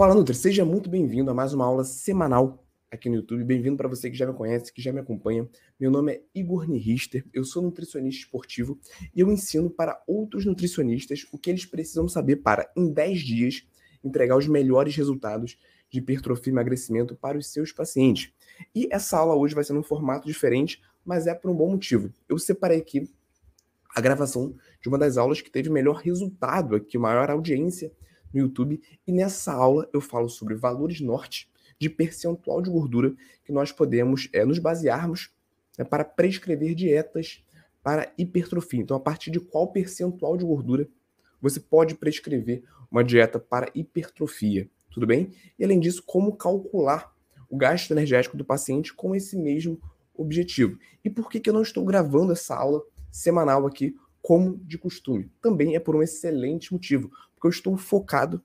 [0.00, 3.44] Fala Nutri, seja muito bem-vindo a mais uma aula semanal aqui no YouTube.
[3.44, 5.46] Bem-vindo para você que já me conhece, que já me acompanha.
[5.78, 8.80] Meu nome é Igor Nirister, eu sou nutricionista esportivo
[9.14, 13.68] e eu ensino para outros nutricionistas o que eles precisam saber para, em 10 dias,
[14.02, 15.58] entregar os melhores resultados
[15.90, 18.32] de hipertrofia e emagrecimento para os seus pacientes.
[18.74, 22.12] E essa aula hoje vai ser num formato diferente, mas é por um bom motivo.
[22.28, 23.10] Eu separei aqui
[23.94, 27.92] a gravação de uma das aulas que teve melhor resultado aqui, maior audiência
[28.32, 28.80] no YouTube.
[29.06, 34.28] E nessa aula eu falo sobre valores norte de percentual de gordura que nós podemos
[34.32, 35.30] é, nos basearmos
[35.78, 37.42] né, para prescrever dietas
[37.82, 38.80] para hipertrofia.
[38.80, 40.86] Então, a partir de qual percentual de gordura
[41.40, 45.32] você pode prescrever uma dieta para hipertrofia, tudo bem?
[45.58, 47.14] E além disso, como calcular
[47.50, 49.78] o gasto energético do paciente com esse mesmo
[50.14, 50.78] objetivo.
[51.04, 55.30] E por que, que eu não estou gravando essa aula semanal aqui como de costume?
[55.42, 58.40] Também é por um excelente motivo, porque eu estou focado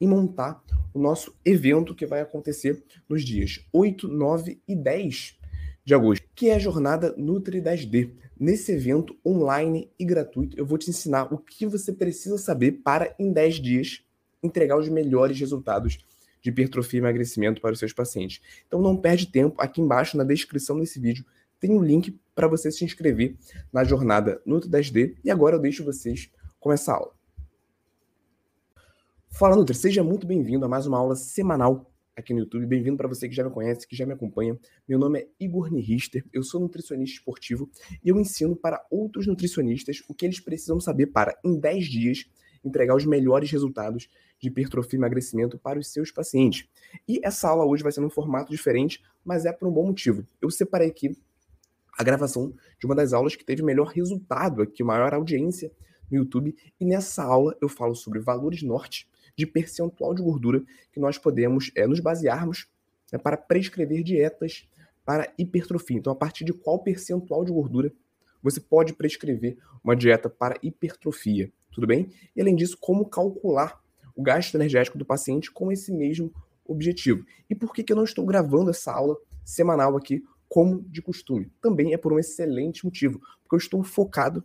[0.00, 0.62] em montar
[0.94, 5.38] o nosso evento que vai acontecer nos dias 8, 9 e 10
[5.84, 8.10] de agosto, que é a jornada Nutri 10D.
[8.38, 13.14] Nesse evento online e gratuito, eu vou te ensinar o que você precisa saber para,
[13.18, 14.02] em 10 dias,
[14.42, 15.98] entregar os melhores resultados
[16.46, 18.40] de hipertrofia e emagrecimento para os seus pacientes.
[18.68, 21.24] Então não perde tempo, aqui embaixo na descrição desse vídeo
[21.58, 23.36] tem um link para você se inscrever
[23.72, 26.30] na jornada Nutri 10D e agora eu deixo vocês
[26.60, 27.12] com essa aula.
[29.28, 32.64] Fala Nutri, seja muito bem-vindo a mais uma aula semanal aqui no YouTube.
[32.66, 34.56] Bem-vindo para você que já me conhece, que já me acompanha.
[34.88, 37.68] Meu nome é Igor Nirister, eu sou nutricionista esportivo
[38.04, 42.30] e eu ensino para outros nutricionistas o que eles precisam saber para, em 10 dias,
[42.66, 46.68] entregar os melhores resultados de hipertrofia e emagrecimento para os seus pacientes.
[47.08, 50.24] E essa aula hoje vai ser num formato diferente, mas é por um bom motivo.
[50.40, 51.16] Eu separei aqui
[51.96, 55.72] a gravação de uma das aulas que teve melhor resultado aqui, maior audiência
[56.10, 60.62] no YouTube, e nessa aula eu falo sobre valores norte de percentual de gordura
[60.92, 62.68] que nós podemos é, nos basearmos
[63.12, 64.68] né, para prescrever dietas
[65.04, 65.96] para hipertrofia.
[65.98, 67.92] Então, a partir de qual percentual de gordura
[68.42, 72.08] você pode prescrever uma dieta para hipertrofia, tudo bem?
[72.34, 73.78] E além disso, como calcular
[74.16, 76.32] o gasto energético do paciente com esse mesmo
[76.64, 77.22] objetivo.
[77.50, 79.14] E por que, que eu não estou gravando essa aula
[79.44, 81.52] semanal aqui como de costume?
[81.60, 84.42] Também é por um excelente motivo, porque eu estou focado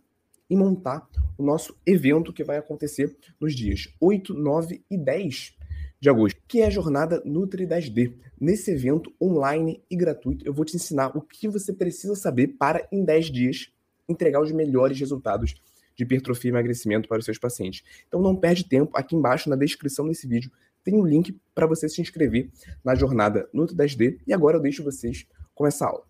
[0.48, 5.56] e montar o nosso evento que vai acontecer nos dias 8, 9 e 10
[5.98, 8.12] de agosto, que é a jornada Nutri 10D.
[8.38, 12.86] Nesse evento online e gratuito, eu vou te ensinar o que você precisa saber para,
[12.92, 13.72] em 10 dias,
[14.06, 15.54] entregar os melhores resultados
[15.96, 17.82] de hipertrofia e emagrecimento para os seus pacientes.
[18.06, 20.50] Então não perde tempo, aqui embaixo na descrição desse vídeo
[20.84, 22.50] tem um link para você se inscrever
[22.84, 26.02] na jornada Nutri 10D e agora eu deixo vocês com essa aula.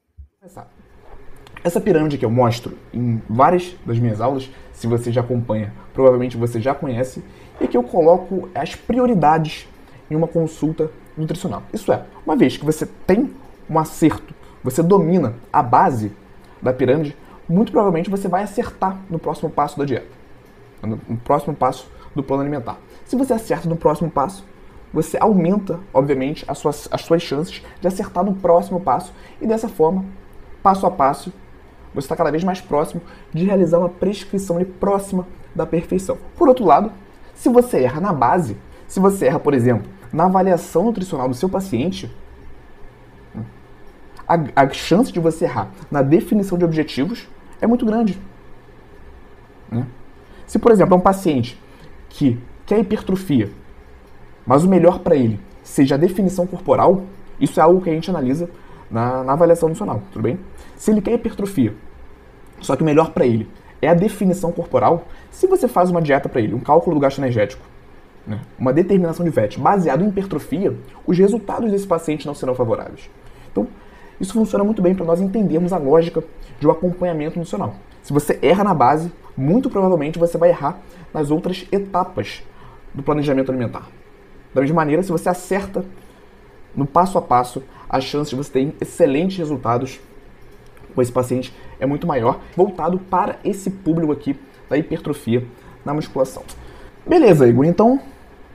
[1.65, 6.37] Essa pirâmide que eu mostro em várias das minhas aulas, se você já acompanha, provavelmente
[6.37, 7.23] você já conhece,
[7.61, 9.69] e que eu coloco as prioridades
[10.11, 11.63] em uma consulta nutricional.
[11.73, 13.33] Isso é, uma vez que você tem
[13.71, 14.35] um acerto,
[14.65, 16.11] você domina a base
[16.61, 17.17] da pirâmide,
[17.49, 20.07] muito provavelmente você vai acertar no próximo passo da dieta,
[20.83, 22.79] no próximo passo do plano alimentar.
[23.05, 24.45] Se você acerta no próximo passo,
[24.93, 29.69] você aumenta, obviamente, as suas, as suas chances de acertar no próximo passo e dessa
[29.69, 30.05] forma,
[30.63, 31.33] passo a passo,
[31.95, 36.19] você está cada vez mais próximo de realizar uma prescrição próxima da perfeição.
[36.37, 36.93] Por outro lado,
[37.35, 41.49] se você erra na base, se você erra, por exemplo, na avaliação nutricional do seu
[41.49, 42.11] paciente,
[44.33, 47.29] a, a chance de você errar na definição de objetivos
[47.61, 48.19] é muito grande.
[49.71, 49.87] Né?
[50.47, 51.61] Se, por exemplo, é um paciente
[52.09, 53.51] que quer hipertrofia,
[54.47, 57.03] mas o melhor para ele seja a definição corporal,
[57.39, 58.49] isso é algo que a gente analisa
[58.91, 60.39] na, na avaliação nutricional, tudo bem?
[60.77, 61.75] Se ele quer hipertrofia,
[62.61, 63.49] só que o melhor para ele
[63.81, 67.19] é a definição corporal, se você faz uma dieta para ele, um cálculo do gasto
[67.19, 67.65] energético,
[68.27, 70.77] né, uma determinação de VET baseado em hipertrofia,
[71.07, 73.11] os resultados desse paciente não serão favoráveis.
[73.51, 73.67] Então,
[74.21, 76.23] isso funciona muito bem para nós entendermos a lógica
[76.59, 77.75] de um acompanhamento nutricional.
[78.03, 80.81] Se você erra na base, muito provavelmente você vai errar
[81.13, 82.43] nas outras etapas
[82.93, 83.89] do planejamento alimentar.
[84.55, 85.85] Da mesma maneira, se você acerta
[86.75, 90.01] no passo a passo, a chance de você ter excelentes resultados
[90.95, 94.39] com esse paciente é muito maior, voltado para esse público aqui
[94.69, 95.45] da hipertrofia
[95.85, 96.43] na musculação.
[97.07, 98.01] Beleza, Igor, então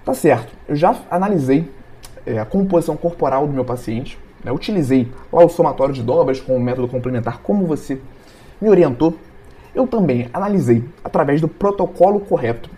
[0.05, 0.53] tá certo.
[0.67, 1.69] Eu já analisei
[2.25, 6.55] é, a composição corporal do meu paciente, né, utilizei lá o somatório de dobras com
[6.55, 7.99] o método complementar, como você
[8.61, 9.15] me orientou.
[9.73, 12.69] Eu também analisei, através do protocolo correto,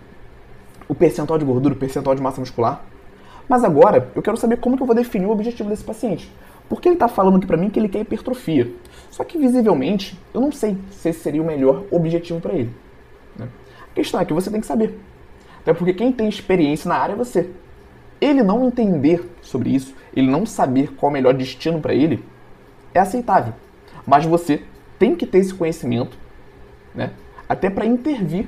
[0.88, 2.84] o percentual de gordura, o percentual de massa muscular.
[3.48, 6.30] Mas agora eu quero saber como que eu vou definir o objetivo desse paciente.
[6.68, 8.72] Porque ele está falando aqui para mim que ele quer hipertrofia.
[9.10, 12.70] Só que visivelmente, eu não sei se esse seria o melhor objetivo para ele.
[13.36, 13.48] Né?
[13.90, 14.96] A questão é que você tem que saber.
[15.60, 17.50] Até porque quem tem experiência na área é você.
[18.20, 22.24] Ele não entender sobre isso, ele não saber qual é o melhor destino para ele,
[22.92, 23.54] é aceitável.
[24.06, 24.62] Mas você
[24.98, 26.16] tem que ter esse conhecimento,
[26.94, 27.12] né?
[27.48, 28.46] Até para intervir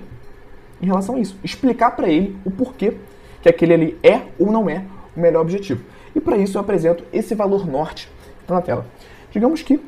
[0.81, 2.97] em relação a isso, explicar para ele o porquê
[3.41, 4.85] que aquele ali é ou não é
[5.17, 5.85] o melhor objetivo.
[6.15, 8.87] E para isso eu apresento esse valor norte que está na tela.
[9.31, 9.81] Digamos que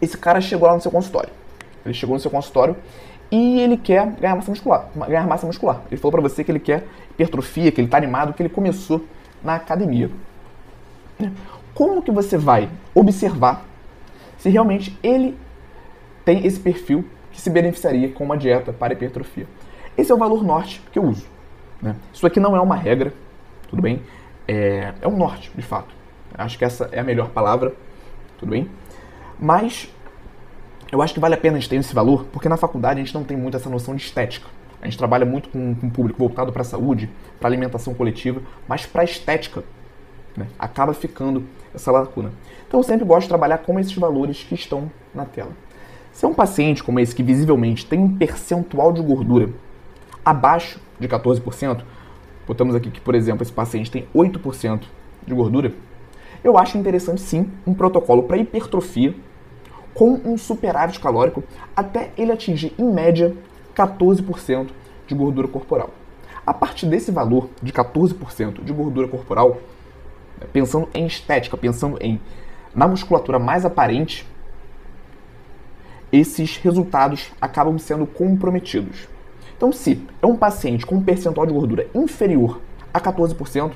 [0.00, 1.30] esse cara chegou lá no seu consultório.
[1.84, 2.76] Ele chegou no seu consultório
[3.34, 4.88] e ele quer ganhar massa muscular.
[4.94, 5.80] Ganhar massa muscular.
[5.90, 9.04] Ele falou para você que ele quer hipertrofia, que ele está animado, que ele começou
[9.42, 10.08] na academia.
[11.74, 13.64] Como que você vai observar
[14.38, 15.36] se realmente ele
[16.24, 19.48] tem esse perfil que se beneficiaria com uma dieta para hipertrofia?
[19.98, 21.26] Esse é o valor norte que eu uso.
[21.82, 21.96] Né?
[22.12, 23.12] Isso aqui não é uma regra,
[23.68, 24.00] tudo bem?
[24.46, 25.92] É, é um norte, de fato.
[26.38, 27.74] Acho que essa é a melhor palavra,
[28.38, 28.70] tudo bem?
[29.40, 29.92] Mas
[30.90, 33.04] eu acho que vale a pena a gente ter esse valor, porque na faculdade a
[33.04, 34.46] gente não tem muito essa noção de estética.
[34.80, 37.10] A gente trabalha muito com, um público voltado para a saúde,
[37.40, 39.64] para alimentação coletiva, mas para a estética
[40.36, 40.46] né?
[40.58, 41.44] acaba ficando
[41.74, 42.32] essa lacuna.
[42.66, 45.52] Então eu sempre gosto de trabalhar com esses valores que estão na tela.
[46.12, 49.50] Se é um paciente como esse que visivelmente tem um percentual de gordura
[50.24, 51.82] abaixo de 14%,
[52.46, 54.82] botamos aqui que, por exemplo, esse paciente tem 8%
[55.26, 55.72] de gordura,
[56.42, 59.14] eu acho interessante sim um protocolo para hipertrofia
[59.94, 61.44] com um superávit calórico
[61.74, 63.34] até ele atingir, em média,
[63.74, 64.68] 14%
[65.06, 65.90] de gordura corporal.
[66.46, 69.58] A partir desse valor de 14% de gordura corporal,
[70.52, 72.20] pensando em estética, pensando em
[72.74, 74.26] na musculatura mais aparente,
[76.12, 79.08] esses resultados acabam sendo comprometidos.
[79.56, 82.60] Então, se é um paciente com um percentual de gordura inferior
[82.92, 83.72] a 14%,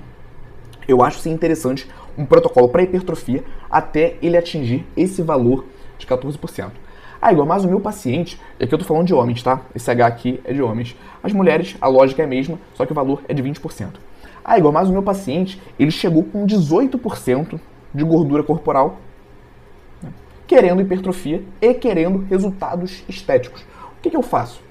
[0.87, 5.65] eu acho sim interessante um protocolo para hipertrofia até ele atingir esse valor
[5.99, 6.71] de 14%.
[7.21, 9.61] Ah, igual, mas o meu paciente, aqui é eu tô falando de homens, tá?
[9.75, 10.97] Esse H aqui é de homens.
[11.23, 13.95] As mulheres, a lógica é a mesma, só que o valor é de 20%.
[14.45, 17.61] Ah, igual, mas o meu paciente, ele chegou com 18%
[17.93, 18.99] de gordura corporal,
[20.01, 20.11] né?
[20.47, 23.63] querendo hipertrofia e querendo resultados estéticos.
[23.99, 24.63] O que, que eu faço?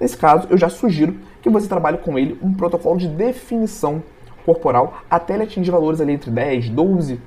[0.00, 4.02] Nesse caso, eu já sugiro que você trabalhe com ele um protocolo de definição
[4.44, 7.18] corporal até ele atingir valores ali entre 10, 12%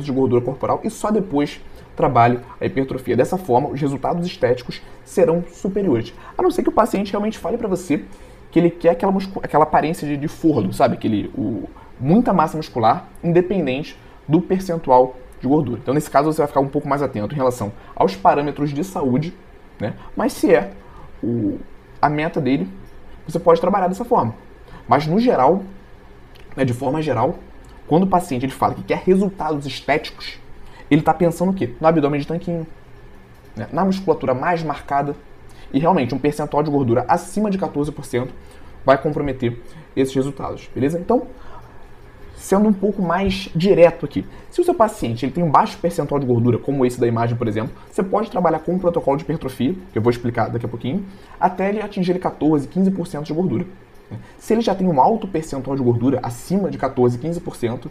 [0.00, 1.60] de gordura corporal e só depois
[2.00, 3.16] trabalhe a hipertrofia.
[3.16, 6.14] Dessa forma, os resultados estéticos serão superiores.
[6.36, 8.04] A não ser que o paciente realmente fale para você
[8.50, 9.12] que ele quer aquela,
[9.42, 10.94] aquela aparência de, de forno, sabe?
[10.94, 11.68] Aquele, o,
[12.00, 15.78] muita massa muscular, independente do percentual de gordura.
[15.82, 18.82] Então, nesse caso, você vai ficar um pouco mais atento em relação aos parâmetros de
[18.82, 19.34] saúde,
[19.78, 19.94] né?
[20.16, 20.72] Mas se é
[21.22, 21.58] o,
[22.00, 22.68] a meta dele,
[23.26, 24.34] você pode trabalhar dessa forma.
[24.88, 25.62] Mas no geral,
[26.56, 27.38] né, de forma geral,
[27.86, 30.38] quando o paciente ele fala que quer resultados estéticos,
[30.90, 31.74] ele está pensando o quê?
[31.80, 32.66] No abdômen de tanquinho,
[33.56, 35.14] né, na musculatura mais marcada
[35.72, 38.28] e realmente um percentual de gordura acima de 14%
[38.84, 39.58] vai comprometer
[39.94, 40.98] esses resultados, beleza?
[40.98, 41.26] Então,
[42.36, 44.24] sendo um pouco mais direto aqui.
[44.50, 47.36] Se o seu paciente ele tem um baixo percentual de gordura, como esse da imagem,
[47.36, 50.64] por exemplo, você pode trabalhar com um protocolo de hipertrofia, que eu vou explicar daqui
[50.64, 51.04] a pouquinho,
[51.38, 53.66] até ele atingir 14, 15% de gordura.
[54.38, 57.86] Se ele já tem um alto percentual de gordura, acima de 14, 15%,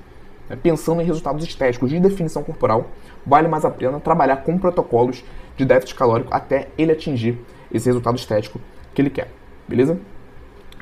[0.50, 2.88] né, pensando em resultados estéticos de definição corporal,
[3.26, 5.24] vale mais a pena trabalhar com protocolos
[5.56, 7.38] de déficit calórico até ele atingir
[7.72, 8.60] esse resultado estético
[8.94, 9.30] que ele quer.
[9.68, 10.00] Beleza?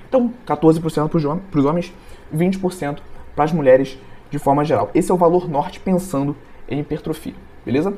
[0.08, 1.10] Então, 14%
[1.50, 1.94] para os homens,
[2.34, 3.00] 20%
[3.36, 3.98] para as mulheres
[4.30, 4.90] de forma geral.
[4.94, 6.36] Esse é o valor norte pensando
[6.70, 7.34] em hipertrofia,
[7.66, 7.94] beleza?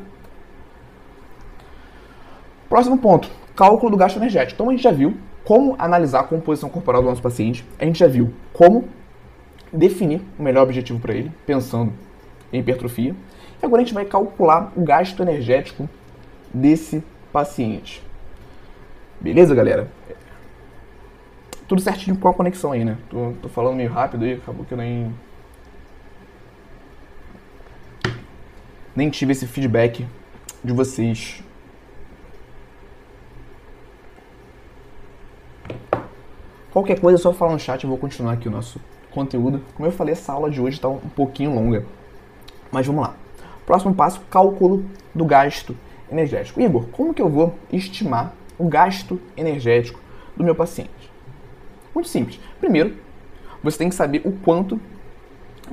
[2.68, 4.54] Próximo ponto, cálculo do gasto energético.
[4.54, 7.98] Então a gente já viu como analisar a composição corporal do nosso paciente, a gente
[7.98, 8.88] já viu como
[9.72, 11.94] definir o melhor objetivo para ele, pensando
[12.52, 13.16] em hipertrofia.
[13.62, 15.90] E agora a gente vai calcular o gasto energético
[16.54, 18.04] desse paciente.
[19.20, 19.92] Beleza, galera?
[21.68, 22.98] Tudo certinho com a conexão aí, né?
[23.10, 25.14] Tô, tô falando meio rápido e acabou que eu nem
[28.96, 30.06] nem tive esse feedback
[30.64, 31.44] de vocês.
[36.72, 38.80] Qualquer coisa é só falar no chat, eu vou continuar aqui o nosso
[39.12, 39.62] conteúdo.
[39.76, 41.86] Como eu falei, essa aula de hoje está um pouquinho longa.
[42.72, 43.16] Mas vamos lá.
[43.66, 45.76] Próximo passo, cálculo do gasto
[46.12, 46.60] energético.
[46.60, 50.00] Igor, como que eu vou estimar o gasto energético
[50.36, 51.12] do meu paciente?
[51.94, 52.40] Muito simples.
[52.60, 52.96] Primeiro,
[53.64, 54.80] você tem que saber o quanto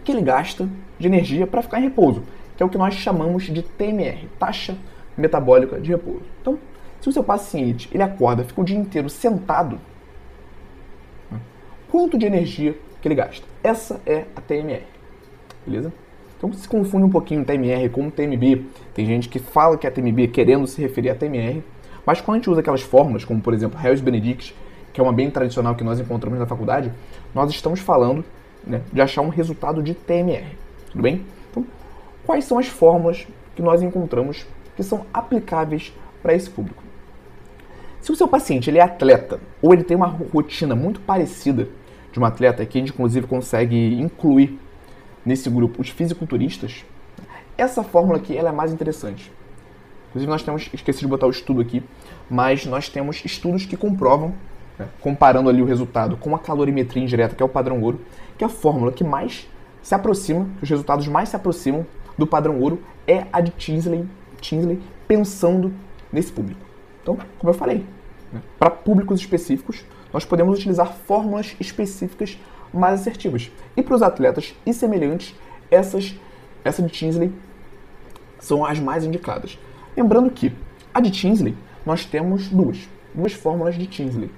[0.04, 2.22] que ele gasta de energia para ficar em repouso
[2.56, 4.76] que é o que nós chamamos de TMR, taxa
[5.16, 6.24] metabólica de repouso.
[6.40, 6.58] Então,
[7.00, 9.78] se o seu paciente ele acorda, fica o dia inteiro sentado,
[11.90, 12.76] quanto de energia
[13.06, 13.46] que ele gasta?
[13.62, 14.82] Essa é a TMR,
[15.64, 15.92] beleza?
[16.36, 18.66] Então se confunde um pouquinho TMR com TMB.
[18.92, 21.62] Tem gente que fala que é TMB querendo se referir a TMR,
[22.04, 24.52] mas quando a gente usa aquelas fórmulas, como por exemplo Hells Benedicts,
[24.92, 26.92] que é uma bem tradicional que nós encontramos na faculdade,
[27.32, 28.24] nós estamos falando
[28.66, 30.56] né, de achar um resultado de TMR.
[30.90, 31.24] Tudo bem?
[31.50, 31.64] Então,
[32.26, 34.44] quais são as fórmulas que nós encontramos
[34.74, 36.82] que são aplicáveis para esse público?
[38.00, 41.68] Se o seu paciente ele é atleta ou ele tem uma rotina muito parecida
[42.16, 44.58] de um atleta, que a gente inclusive consegue incluir
[45.24, 46.82] nesse grupo os fisiculturistas,
[47.58, 49.30] essa fórmula aqui ela é mais interessante.
[50.08, 51.82] Inclusive nós temos, esqueci de botar o estudo aqui,
[52.30, 54.32] mas nós temos estudos que comprovam,
[54.78, 58.00] né, comparando ali o resultado com a calorimetria indireta, que é o padrão ouro,
[58.38, 59.46] que a fórmula que mais
[59.82, 64.06] se aproxima, que os resultados mais se aproximam do padrão ouro é a de Tinsley,
[64.40, 65.70] Tinsley pensando
[66.10, 66.64] nesse público.
[67.02, 67.84] Então, como eu falei,
[68.32, 69.84] né, para públicos específicos,
[70.16, 72.38] nós podemos utilizar fórmulas específicas
[72.72, 73.50] mais assertivas.
[73.76, 75.34] E para os atletas e semelhantes,
[75.70, 76.14] essas,
[76.64, 77.30] essa de Tinsley
[78.38, 79.58] são as mais indicadas.
[79.94, 80.54] Lembrando que
[80.94, 81.54] a de Tinsley,
[81.84, 84.30] nós temos duas, duas fórmulas de Tinsley.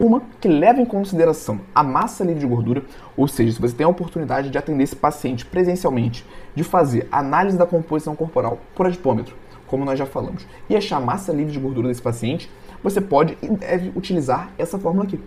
[0.00, 2.82] Uma que leva em consideração a massa livre de gordura,
[3.14, 6.24] ou seja, se você tem a oportunidade de atender esse paciente presencialmente,
[6.54, 11.32] de fazer análise da composição corporal por adipômetro, como nós já falamos, e achar massa
[11.32, 12.50] livre de gordura desse paciente,
[12.82, 15.20] você pode e deve utilizar essa fórmula aqui.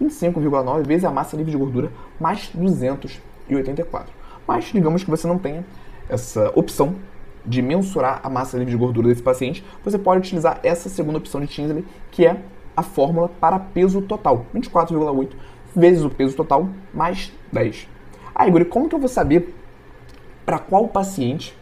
[0.00, 4.12] 25,9 vezes a massa livre de gordura mais 284.
[4.46, 5.64] Mas digamos que você não tenha
[6.08, 6.96] essa opção
[7.44, 11.40] de mensurar a massa livre de gordura desse paciente, você pode utilizar essa segunda opção
[11.40, 12.40] de Tinsley, que é
[12.76, 15.30] a fórmula para peso total, 24,8
[15.74, 17.88] vezes o peso total mais 10.
[18.34, 19.54] Ah, Igor, como que eu vou saber
[20.44, 21.56] para qual paciente,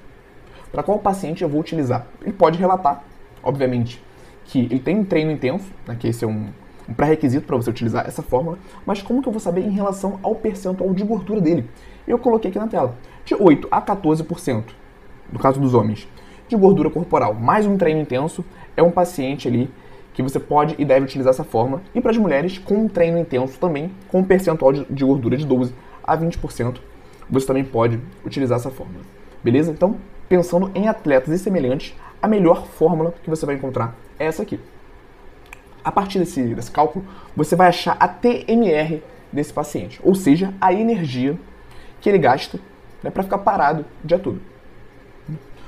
[0.71, 2.07] para qual paciente eu vou utilizar?
[2.23, 3.03] Ele pode relatar,
[3.43, 4.03] obviamente,
[4.45, 6.49] que ele tem um treino intenso, né, que esse é um,
[6.89, 10.19] um pré-requisito para você utilizar essa fórmula, mas como que eu vou saber em relação
[10.23, 11.69] ao percentual de gordura dele?
[12.07, 14.65] Eu coloquei aqui na tela, de 8 a 14%,
[15.33, 16.09] no caso dos homens,
[16.49, 18.45] de gordura corporal, mais um treino intenso,
[18.77, 19.71] é um paciente ali
[20.13, 21.81] que você pode e deve utilizar essa fórmula.
[21.95, 25.47] E para as mulheres, com um treino intenso também, com um percentual de gordura de
[25.47, 25.73] 12
[26.03, 26.79] a 20%,
[27.31, 29.05] você também pode utilizar essa fórmula.
[29.45, 29.71] Beleza?
[29.71, 29.97] Então,
[30.31, 34.61] pensando em atletas e semelhantes, a melhor fórmula que você vai encontrar é essa aqui.
[35.83, 40.73] A partir desse, desse cálculo, você vai achar a TMR desse paciente, ou seja, a
[40.73, 41.37] energia
[42.01, 42.61] que ele gasta
[43.03, 44.41] né, para ficar parado o dia todo.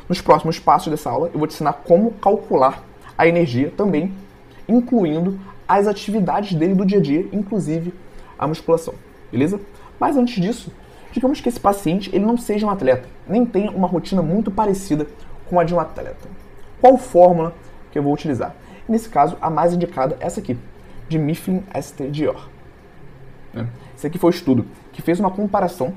[0.09, 2.85] Nos próximos passos dessa aula, eu vou te ensinar como calcular
[3.19, 4.15] a energia também,
[4.69, 7.93] incluindo as atividades dele do dia a dia, inclusive
[8.39, 8.95] a musculação,
[9.31, 9.61] beleza?
[9.99, 10.71] Mas antes disso,
[11.13, 15.07] digamos que esse paciente ele não seja um atleta, nem tenha uma rotina muito parecida
[15.49, 16.29] com a de um atleta.
[16.81, 17.55] Qual fórmula
[17.91, 18.57] que eu vou utilizar?
[18.89, 20.59] Nesse caso, a mais indicada é essa aqui,
[21.09, 22.49] de Mifflin ST Dior.
[23.53, 23.69] Né?
[23.97, 25.93] Esse aqui foi o estudo que fez uma comparação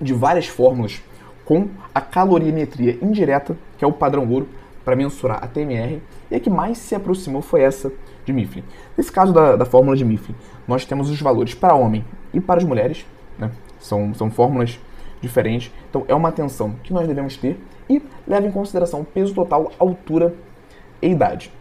[0.00, 1.02] de várias fórmulas
[1.44, 4.48] com a calorimetria indireta, que é o padrão ouro,
[4.84, 7.92] para mensurar a TMR, e a que mais se aproximou foi essa
[8.24, 8.64] de Mifflin.
[8.96, 10.34] Nesse caso da, da fórmula de Mifflin,
[10.66, 13.06] nós temos os valores para homem e para as mulheres,
[13.38, 13.50] né?
[13.84, 14.78] São, são fórmulas
[15.20, 19.70] diferentes, então é uma atenção que nós devemos ter e leva em consideração peso total,
[19.78, 20.34] altura
[21.00, 21.52] e idade.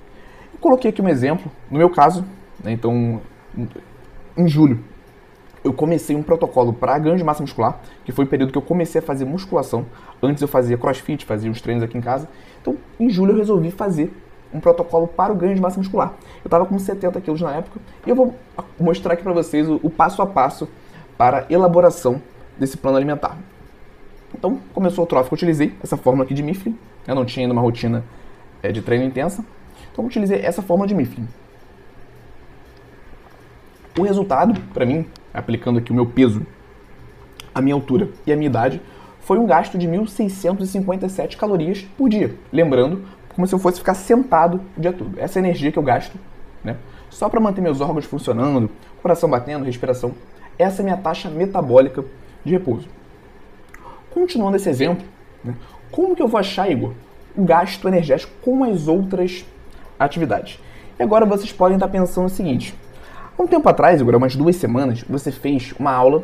[0.53, 2.25] Eu coloquei aqui um exemplo, no meu caso,
[2.63, 3.21] né, então
[4.37, 4.83] em julho
[5.63, 8.61] eu comecei um protocolo para ganho de massa muscular, que foi o período que eu
[8.61, 9.85] comecei a fazer musculação.
[10.21, 12.27] Antes eu fazia crossfit, fazia uns treinos aqui em casa.
[12.61, 14.13] Então, em julho eu resolvi fazer
[14.53, 16.13] um protocolo para o ganho de massa muscular.
[16.43, 18.35] Eu estava com 70 quilos na época e eu vou
[18.79, 20.67] mostrar aqui para vocês o, o, passo a passo
[21.17, 22.21] para a elaboração
[22.57, 23.37] desse plano alimentar.
[24.35, 26.77] Então, começou o trófico, utilizei essa fórmula aqui de Mifflin.
[27.07, 28.03] Eu não tinha ainda uma rotina
[28.61, 29.45] é, de treino intensa.
[29.91, 31.27] Então, utilizei essa fórmula de Mifflin.
[33.97, 36.45] O resultado, para mim, aplicando aqui o meu peso,
[37.53, 38.81] a minha altura e a minha idade,
[39.21, 42.35] foi um gasto de 1.657 calorias por dia.
[42.51, 43.05] Lembrando,
[43.35, 45.19] como se eu fosse ficar sentado o dia todo.
[45.19, 46.17] Essa energia que eu gasto,
[46.63, 46.77] né?
[47.09, 48.69] Só para manter meus órgãos funcionando,
[49.01, 50.13] coração batendo, respiração.
[50.57, 52.03] Essa é a minha taxa metabólica
[52.43, 52.87] de repouso.
[54.09, 55.05] Continuando esse exemplo,
[55.43, 55.55] né?
[55.91, 56.93] como que eu vou achar, Igor,
[57.35, 59.45] o gasto energético com as outras
[59.97, 60.59] atividades?
[60.99, 62.75] E agora vocês podem estar pensando o seguinte:
[63.37, 66.23] um tempo atrás, agora umas duas semanas, você fez uma aula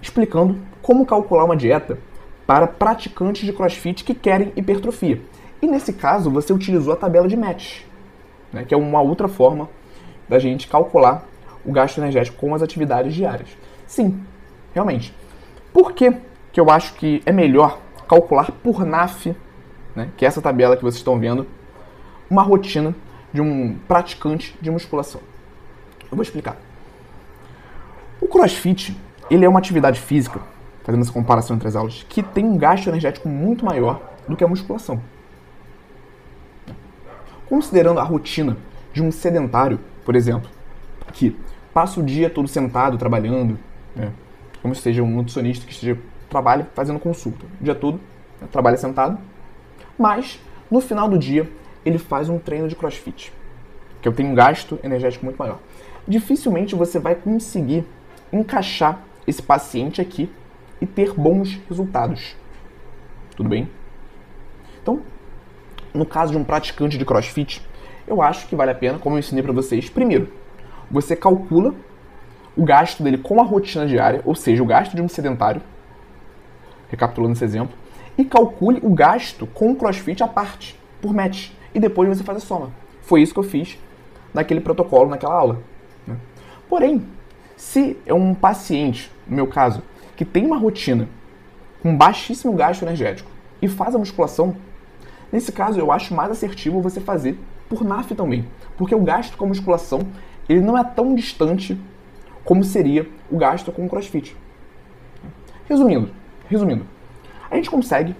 [0.00, 1.98] explicando como calcular uma dieta
[2.46, 5.20] para praticantes de crossfit que querem hipertrofia.
[5.60, 7.82] E nesse caso, você utilizou a tabela de match,
[8.52, 9.68] né, que é uma outra forma
[10.28, 11.24] da gente calcular
[11.64, 13.48] o gasto energético com as atividades diárias.
[13.86, 14.22] Sim,
[14.74, 15.14] realmente.
[15.72, 16.12] Por que,
[16.52, 17.78] que eu acho que é melhor
[18.08, 19.34] calcular por NAF,
[19.94, 21.46] né, que é essa tabela que vocês estão vendo,
[22.28, 22.94] uma rotina
[23.32, 25.20] de um praticante de musculação?
[26.10, 26.56] Eu vou explicar.
[28.20, 28.96] O CrossFit,
[29.30, 30.40] ele é uma atividade física
[30.82, 34.44] fazendo essa comparação entre as aulas, que tem um gasto energético muito maior do que
[34.44, 35.00] a musculação.
[37.48, 38.56] Considerando a rotina
[38.92, 40.50] de um sedentário, por exemplo,
[41.12, 41.36] que
[41.72, 43.58] passa o dia todo sentado, trabalhando,
[43.94, 44.12] né?
[44.60, 45.98] como seja um nutricionista que esteja
[46.28, 48.00] trabalha fazendo consulta, o dia todo,
[48.40, 48.48] né?
[48.50, 49.18] trabalha sentado,
[49.98, 51.48] mas no final do dia
[51.84, 53.32] ele faz um treino de crossfit,
[54.00, 55.58] que eu tenho um gasto energético muito maior.
[56.06, 57.84] Dificilmente você vai conseguir
[58.32, 60.30] encaixar esse paciente aqui
[60.80, 62.34] e ter bons resultados.
[63.36, 63.68] Tudo bem?
[64.82, 65.02] Então,
[65.94, 67.62] no caso de um praticante de crossfit,
[68.06, 70.28] eu acho que vale a pena, como eu ensinei para vocês, primeiro,
[70.92, 71.74] você calcula
[72.54, 75.62] o gasto dele com a rotina diária, ou seja, o gasto de um sedentário,
[76.90, 77.74] recapitulando esse exemplo,
[78.16, 82.38] e calcule o gasto com o crossfit à parte, por match, e depois você faz
[82.38, 82.70] a soma.
[83.00, 83.78] Foi isso que eu fiz
[84.34, 85.62] naquele protocolo, naquela aula.
[86.06, 86.16] Né?
[86.68, 87.02] Porém,
[87.56, 89.82] se é um paciente, no meu caso,
[90.14, 91.08] que tem uma rotina
[91.82, 93.30] com baixíssimo gasto energético
[93.62, 94.54] e faz a musculação,
[95.32, 98.46] nesse caso eu acho mais assertivo você fazer por NAF também,
[98.76, 100.00] porque o gasto com a musculação
[100.48, 101.78] ele não é tão distante
[102.44, 104.36] como seria o gasto com o CrossFit.
[105.68, 106.10] Resumindo,
[106.48, 106.86] resumindo,
[107.50, 108.14] a gente consegue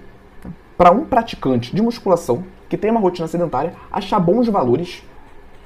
[0.77, 5.03] para um praticante de musculação que tem uma rotina sedentária achar bons valores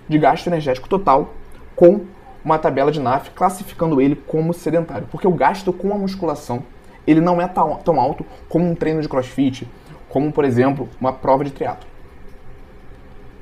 [0.08, 1.34] de gasto energético total
[1.76, 2.02] com
[2.44, 6.64] uma tabela de NAF classificando ele como sedentário, porque o gasto com a musculação
[7.06, 9.68] ele não é tão alto como um treino de crossfit,
[10.10, 11.88] como por exemplo uma prova de triatlo.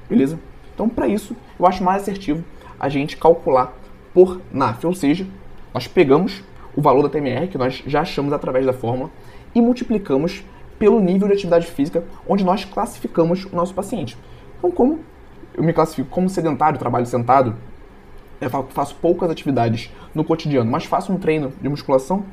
[0.09, 0.39] Beleza?
[0.73, 2.43] Então para isso eu acho mais assertivo
[2.85, 3.73] a gente calcular
[4.13, 5.27] por NAF, ou seja,
[5.73, 6.43] nós pegamos
[6.75, 9.09] o valor da TMR que nós já achamos através da fórmula
[9.53, 10.43] e multiplicamos
[10.77, 14.17] pelo nível de atividade física onde nós classificamos o nosso paciente.
[14.57, 14.99] Então, como
[15.53, 17.55] eu me classifico como sedentário, trabalho sentado,
[18.39, 22.25] eu faço poucas atividades no cotidiano, mas faço um treino de musculação,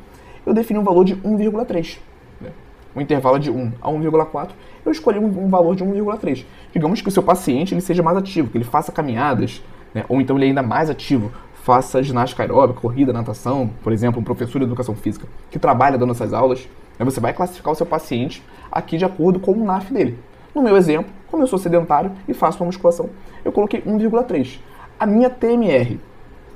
[0.44, 1.98] eu defini um valor de 1,3.
[2.40, 2.50] Né?
[2.94, 4.50] Um intervalo de 1 a 1,4,
[4.84, 6.44] eu escolhi um, um valor de 1,3.
[6.72, 9.62] Digamos que o seu paciente ele seja mais ativo, que ele faça caminhadas,
[9.94, 10.04] né?
[10.08, 14.24] ou então ele é ainda mais ativo, faça ginástica aeróbica, corrida, natação, por exemplo, um
[14.24, 17.04] professor de educação física que trabalha dando essas aulas, né?
[17.04, 20.18] você vai classificar o seu paciente aqui de acordo com o NAF dele.
[20.54, 23.08] No meu exemplo, como eu sou sedentário e faço uma musculação,
[23.44, 24.58] eu coloquei 1,3.
[24.98, 25.98] A minha TMR,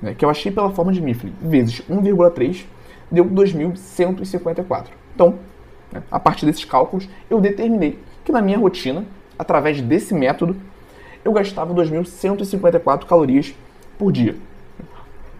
[0.02, 2.64] né, que eu achei pela forma de Mifflin, vezes 1,3,
[3.10, 4.86] deu 2.154.
[5.14, 5.38] Então,
[5.92, 9.04] né, a partir desses cálculos, eu determinei que na minha rotina,
[9.38, 10.56] através desse método,
[11.26, 13.52] eu gastava 2.154 calorias
[13.98, 14.36] por dia.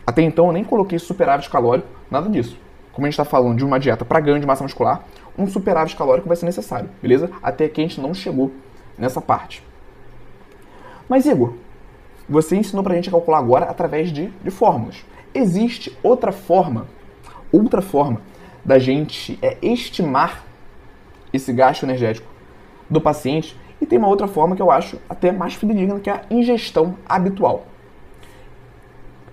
[0.05, 2.59] Até então eu nem coloquei superávit calórico, nada disso.
[2.92, 5.05] Como a gente está falando de uma dieta para ganho de massa muscular,
[5.38, 7.31] um superávit calórico vai ser necessário, beleza?
[7.40, 8.51] Até que a gente não chegou
[8.99, 9.62] nessa parte.
[11.09, 11.53] Mas Igor,
[12.29, 15.05] você ensinou para a gente calcular agora através de, de fórmulas.
[15.33, 16.88] Existe outra forma,
[17.53, 18.20] outra forma
[18.64, 20.44] da gente é, estimar
[21.33, 22.27] esse gasto energético
[22.90, 26.15] do paciente e tem uma outra forma que eu acho até mais fidedigna, que é
[26.15, 27.67] a ingestão habitual.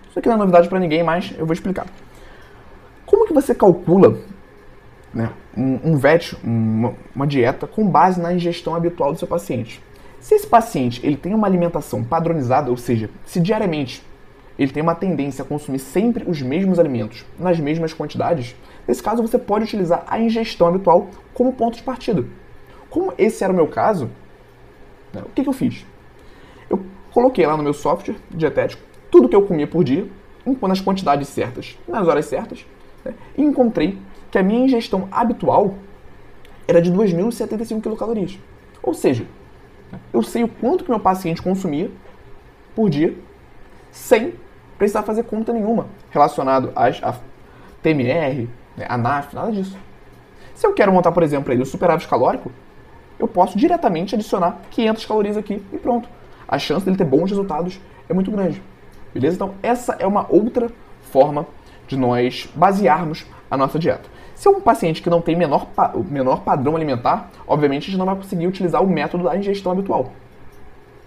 [0.09, 1.87] Isso aqui não é novidade para ninguém, mas eu vou explicar.
[3.05, 4.17] Como que você calcula
[5.13, 9.81] né, um, um VET, uma, uma dieta, com base na ingestão habitual do seu paciente?
[10.19, 14.03] Se esse paciente ele tem uma alimentação padronizada, ou seja, se diariamente
[14.57, 18.55] ele tem uma tendência a consumir sempre os mesmos alimentos nas mesmas quantidades,
[18.87, 22.23] nesse caso você pode utilizar a ingestão habitual como ponto de partida.
[22.89, 24.09] Como esse era o meu caso?
[25.21, 25.85] O que, que eu fiz?
[26.69, 30.07] Eu coloquei lá no meu software dietético tudo que eu comia por dia,
[30.61, 32.65] nas quantidades certas, nas horas certas,
[33.05, 33.13] né?
[33.37, 33.99] e encontrei
[34.31, 35.75] que a minha ingestão habitual
[36.67, 38.39] era de 2.075 quilocalorias.
[38.81, 39.27] Ou seja,
[40.11, 41.91] eu sei o quanto que meu paciente consumia
[42.75, 43.15] por dia
[43.91, 44.33] sem
[44.79, 46.99] precisar fazer conta nenhuma relacionado às,
[47.83, 49.77] TMR, né, a NAF, nada disso.
[50.55, 52.51] Se eu quero montar, por exemplo, ele, o superávit calórico,
[53.23, 56.09] eu posso diretamente adicionar 500 calorias aqui e pronto.
[56.45, 58.61] A chance dele ter bons resultados é muito grande.
[59.13, 59.35] Beleza?
[59.35, 60.69] Então, essa é uma outra
[61.03, 61.47] forma
[61.87, 64.09] de nós basearmos a nossa dieta.
[64.35, 65.67] Se é um paciente que não tem menor,
[66.09, 70.11] menor padrão alimentar, obviamente a gente não vai conseguir utilizar o método da ingestão habitual.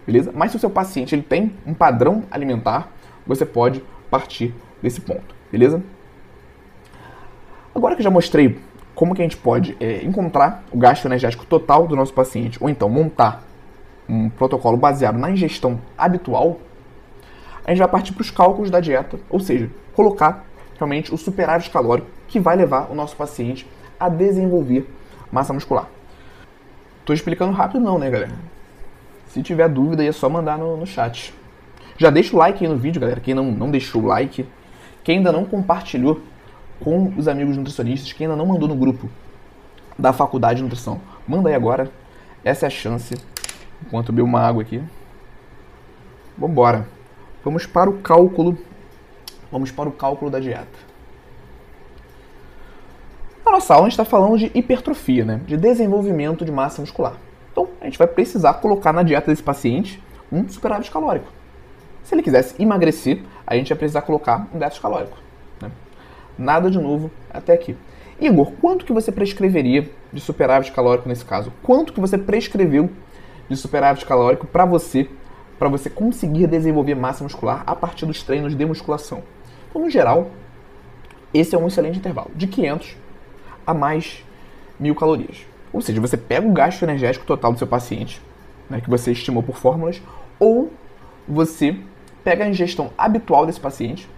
[0.06, 0.32] Beleza?
[0.34, 2.90] Mas se o seu paciente ele tem um padrão alimentar,
[3.26, 5.34] você pode partir desse ponto.
[5.52, 5.82] Beleza?
[7.74, 8.58] Agora que eu já mostrei
[8.96, 12.68] como que a gente pode é, encontrar o gasto energético total do nosso paciente, ou
[12.68, 13.44] então montar
[14.08, 16.58] um protocolo baseado na ingestão habitual,
[17.64, 20.46] a gente vai partir para os cálculos da dieta, ou seja, colocar
[20.78, 23.66] realmente o superávit calórico que vai levar o nosso paciente
[24.00, 24.88] a desenvolver
[25.30, 25.88] massa muscular.
[27.00, 28.32] Estou explicando rápido não, né, galera?
[29.28, 31.34] Se tiver dúvida, é só mandar no, no chat.
[31.98, 33.20] Já deixa o like aí no vídeo, galera.
[33.20, 34.46] Quem não, não deixou o like,
[35.04, 36.22] quem ainda não compartilhou
[36.80, 38.12] com os amigos nutricionistas.
[38.12, 39.08] Quem ainda não mandou no grupo
[39.98, 41.90] da faculdade de nutrição, manda aí agora.
[42.44, 43.14] Essa é a chance.
[43.84, 44.82] Enquanto eu bebo uma água aqui.
[46.36, 46.88] Vambora.
[47.44, 48.58] Vamos para o cálculo.
[49.50, 50.86] Vamos para o cálculo da dieta.
[53.44, 55.40] Na nossa aula a gente está falando de hipertrofia, né?
[55.46, 57.14] de desenvolvimento de massa muscular.
[57.52, 61.28] Então a gente vai precisar colocar na dieta desse paciente um superávit calórico.
[62.02, 65.25] Se ele quisesse emagrecer, a gente vai precisar colocar um déficit calórico.
[66.38, 67.76] Nada de novo até aqui.
[68.20, 71.52] Igor, quanto que você prescreveria de superávit calórico nesse caso?
[71.62, 72.90] Quanto que você prescreveu
[73.48, 75.08] de superávit calórico para você,
[75.58, 79.22] para você conseguir desenvolver massa muscular a partir dos treinos de musculação?
[79.68, 80.30] Então, no geral,
[81.32, 82.96] esse é um excelente intervalo, de 500
[83.66, 84.24] a mais
[84.78, 85.46] mil calorias.
[85.72, 88.20] Ou seja, você pega o gasto energético total do seu paciente,
[88.70, 90.00] né, que você estimou por fórmulas,
[90.38, 90.72] ou
[91.28, 91.76] você
[92.24, 94.08] pega a ingestão habitual desse paciente,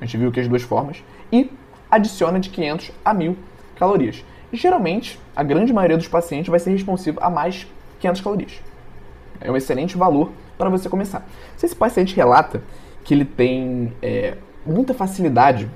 [0.00, 1.50] a gente viu que as duas formas, e
[1.90, 3.36] adiciona de 500 a 1000
[3.76, 4.24] calorias.
[4.52, 7.66] Geralmente, a grande maioria dos pacientes vai ser responsivo a mais
[8.00, 8.60] 500 calorias.
[9.40, 11.26] É um excelente valor para você começar.
[11.56, 12.62] Se esse paciente relata
[13.02, 15.68] que ele tem é, muita facilidade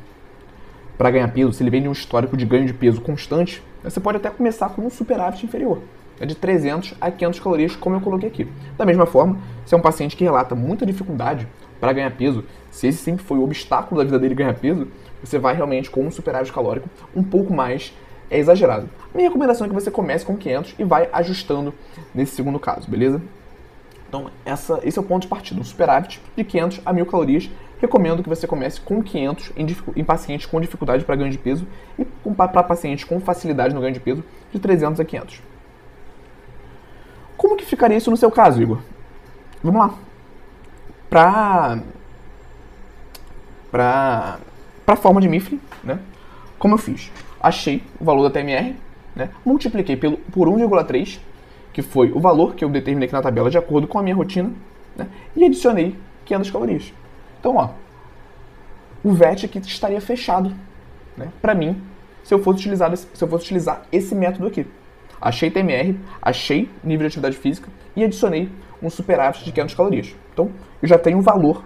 [0.97, 4.01] para ganhar peso, se ele vem de um histórico de ganho de peso constante, você
[4.01, 5.81] pode até começar com um superávit inferior,
[6.21, 8.49] é de 300 a 500 calorias, como eu coloquei aqui.
[8.77, 11.47] Da mesma forma, se é um paciente que relata muita dificuldade
[11.79, 14.89] para ganhar peso, se esse sempre foi o obstáculo da vida dele ganhar peso,
[15.23, 17.93] você vai realmente com um superávit calórico um pouco mais
[18.31, 18.89] é exagerado.
[19.15, 21.73] Minha recomendação é que você comece com 500 e vai ajustando
[22.15, 23.23] nesse segundo caso, beleza?
[24.09, 27.51] Então, essa, esse é o ponto de partida, um superávit de 500 a 1000 calorias
[27.79, 31.67] recomendo que você comece com 500 em, em pacientes com dificuldade para ganho de peso
[31.99, 35.43] e para pacientes com facilidade no ganho de peso de 300 a 500.
[37.37, 38.81] Como que ficaria isso no seu caso, Igor?
[39.63, 39.95] Vamos lá.
[41.11, 41.79] Para
[43.71, 44.39] para
[44.87, 45.99] para forma de Mifflin, né?
[46.59, 47.11] Como eu fiz?
[47.41, 48.77] Achei o valor da TMR,
[49.15, 49.31] né?
[49.45, 51.19] Multipliquei pelo por 1,3,
[51.73, 54.15] que foi o valor que eu determinei aqui na tabela de acordo com a minha
[54.15, 54.53] rotina,
[54.97, 55.09] né?
[55.35, 56.95] E adicionei 500 calorias.
[57.41, 57.71] Então, ó,
[59.03, 60.55] o VET aqui estaria fechado,
[61.17, 61.29] né?
[61.43, 61.83] Para mim,
[62.23, 64.67] se eu fosse utilizar esse, se eu fosse utilizar esse método aqui.
[65.21, 68.51] Achei TMR, achei nível de atividade física e adicionei
[68.83, 70.15] um superávit de 500 calorias.
[70.33, 71.65] Então, eu já tenho um valor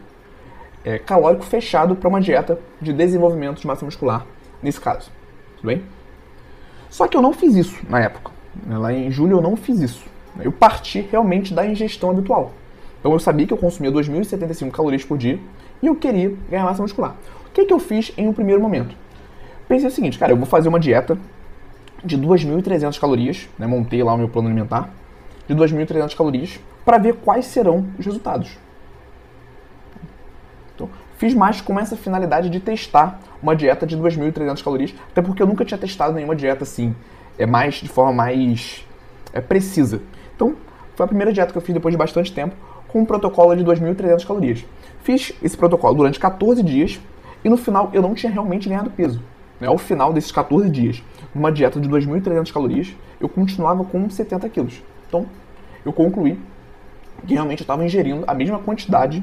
[0.84, 4.26] é, calórico fechado para uma dieta de desenvolvimento de massa muscular,
[4.62, 5.10] nesse caso.
[5.56, 5.82] Tudo bem?
[6.88, 8.32] Só que eu não fiz isso na época.
[8.66, 10.04] Lá em julho eu não fiz isso.
[10.40, 12.52] Eu parti realmente da ingestão habitual.
[12.98, 15.38] Então eu sabia que eu consumia 2.075 calorias por dia
[15.82, 17.14] e eu queria ganhar massa muscular.
[17.46, 18.94] O que, que eu fiz em um primeiro momento?
[19.68, 21.16] Pensei o seguinte, cara, eu vou fazer uma dieta
[22.04, 23.66] de 2.300 calorias, né?
[23.66, 24.90] montei lá o meu plano alimentar,
[25.46, 28.56] de 2.300 calorias, para ver quais serão os resultados.
[31.20, 35.46] Fiz mais com essa finalidade de testar uma dieta de 2.300 calorias, até porque eu
[35.46, 36.96] nunca tinha testado nenhuma dieta assim,
[37.38, 38.86] é mais de forma mais
[39.30, 40.00] é, precisa.
[40.34, 40.56] Então,
[40.96, 42.56] foi a primeira dieta que eu fiz depois de bastante tempo,
[42.88, 44.64] com um protocolo de 2.300 calorias.
[45.02, 46.98] Fiz esse protocolo durante 14 dias
[47.44, 49.20] e no final eu não tinha realmente ganhado peso.
[49.60, 49.68] Né?
[49.68, 51.02] Ao final desses 14 dias,
[51.34, 54.82] numa dieta de 2.300 calorias, eu continuava com 70 quilos.
[55.06, 55.26] Então,
[55.84, 56.40] eu concluí
[57.26, 59.22] que realmente eu estava ingerindo a mesma quantidade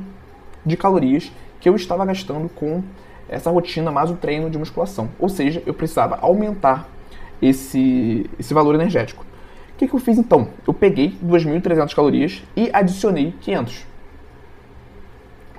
[0.63, 2.83] de calorias que eu estava gastando com
[3.29, 5.09] essa rotina mais o treino de musculação.
[5.19, 6.89] Ou seja, eu precisava aumentar
[7.41, 9.25] esse, esse valor energético.
[9.73, 10.49] O que, que eu fiz então?
[10.67, 13.85] Eu peguei 2.300 calorias e adicionei 500.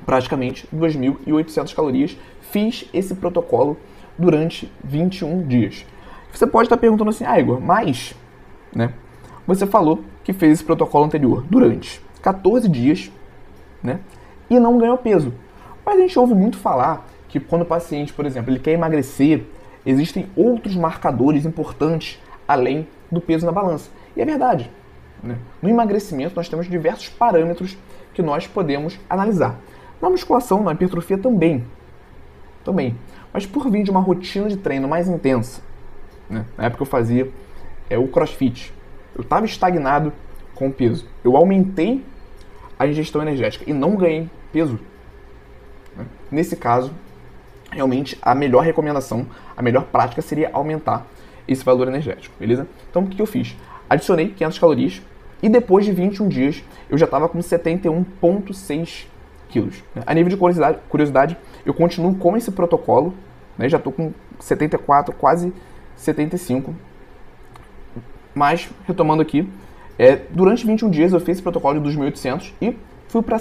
[0.04, 2.16] Praticamente 2.800 calorias.
[2.40, 3.76] Fiz esse protocolo
[4.18, 5.87] durante 21 dias.
[6.32, 8.14] Você pode estar perguntando assim, ah, Igor, mas,
[8.74, 8.92] né?
[9.46, 13.11] Você falou que fez esse protocolo anterior durante 14 dias,
[13.82, 14.00] né?
[14.50, 15.32] E não ganhou peso.
[15.88, 19.46] Mas a gente ouve muito falar que quando o paciente, por exemplo, ele quer emagrecer,
[19.87, 23.88] existem outros marcadores importantes além do peso na balança.
[24.14, 24.70] E é verdade.
[25.22, 25.38] Né?
[25.62, 27.74] No emagrecimento, nós temos diversos parâmetros
[28.12, 29.59] que nós podemos analisar.
[29.98, 31.64] Na musculação, na hipertrofia também.
[32.62, 32.94] Também.
[33.33, 35.62] Mas por vir de uma rotina de treino mais intensa,
[36.29, 36.44] né?
[36.59, 37.33] na época eu fazia
[37.88, 38.74] é, o crossfit,
[39.16, 40.12] eu estava estagnado
[40.55, 41.09] com o peso.
[41.24, 42.05] Eu aumentei
[42.79, 44.79] a ingestão energética e não ganhei peso.
[46.30, 46.38] Né?
[46.38, 46.92] Nesse caso,
[47.70, 51.06] realmente a melhor recomendação, a melhor prática seria aumentar
[51.46, 52.66] esse valor energético, beleza?
[52.90, 53.56] Então o que eu fiz?
[53.88, 55.02] Adicionei 500 calorias
[55.42, 59.06] e depois de 21 dias eu já estava com 71,6
[59.48, 59.82] quilos.
[60.06, 63.14] A nível de curiosidade, curiosidade, eu continuo com esse protocolo,
[63.56, 63.68] né?
[63.68, 65.52] já estou com 74, quase
[65.96, 66.74] 75.
[68.34, 69.48] Mas, retomando aqui,
[69.98, 72.76] é, durante 21 dias eu fiz esse protocolo de 2.800 e
[73.08, 73.38] fui para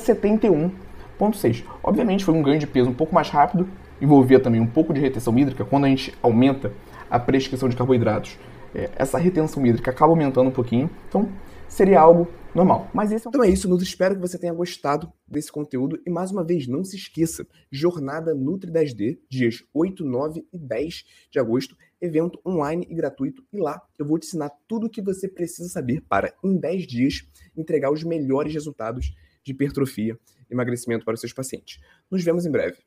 [1.20, 1.64] 71,6.
[1.84, 3.68] Obviamente foi um ganho de peso um pouco mais rápido,
[4.02, 6.72] envolvia também um pouco de retenção hídrica, quando a gente aumenta
[7.10, 8.38] a prescrição de carboidratos,
[8.76, 10.90] é, essa retenção hídrica acaba aumentando um pouquinho.
[11.08, 11.30] Então,
[11.68, 12.90] seria algo normal.
[12.94, 13.32] Mas esse é um...
[13.32, 13.86] Então é isso, Nutri.
[13.86, 16.00] Espero que você tenha gostado desse conteúdo.
[16.06, 21.04] E mais uma vez, não se esqueça: Jornada Nutri 10D, dias 8, 9 e 10
[21.32, 21.76] de agosto.
[22.00, 23.44] Evento online e gratuito.
[23.52, 26.86] E lá eu vou te ensinar tudo o que você precisa saber para, em 10
[26.86, 27.24] dias,
[27.56, 29.12] entregar os melhores resultados
[29.44, 30.18] de hipertrofia
[30.50, 31.80] emagrecimento para os seus pacientes.
[32.10, 32.78] Nos vemos em breve.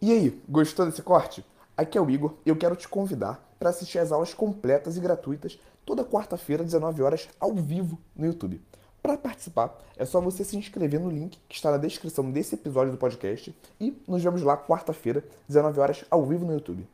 [0.00, 1.44] E aí, gostou desse corte?
[1.76, 5.00] Aqui é o Igor e eu quero te convidar para assistir às aulas completas e
[5.00, 8.60] gratuitas toda quarta-feira, 19 horas, ao vivo no YouTube.
[9.02, 12.92] Para participar, é só você se inscrever no link que está na descrição desse episódio
[12.92, 16.86] do podcast e nos vemos lá quarta-feira, 19 horas, ao vivo no YouTube.